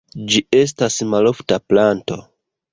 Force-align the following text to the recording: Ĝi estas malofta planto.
Ĝi 0.31 0.39
estas 0.61 0.97
malofta 1.13 1.61
planto. 1.69 2.21